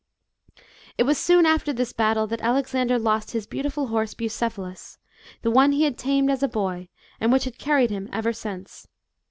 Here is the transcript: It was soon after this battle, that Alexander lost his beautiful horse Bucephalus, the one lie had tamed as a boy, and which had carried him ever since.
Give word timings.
It 0.97 1.03
was 1.03 1.19
soon 1.19 1.45
after 1.45 1.71
this 1.71 1.93
battle, 1.93 2.25
that 2.25 2.41
Alexander 2.41 2.97
lost 2.97 3.33
his 3.33 3.45
beautiful 3.45 3.85
horse 3.89 4.15
Bucephalus, 4.15 4.97
the 5.43 5.51
one 5.51 5.71
lie 5.73 5.83
had 5.83 5.95
tamed 5.95 6.31
as 6.31 6.41
a 6.41 6.47
boy, 6.47 6.89
and 7.19 7.31
which 7.31 7.43
had 7.43 7.59
carried 7.59 7.91
him 7.91 8.09
ever 8.11 8.33
since. 8.33 8.87